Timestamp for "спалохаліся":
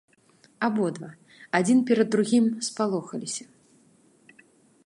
2.69-3.45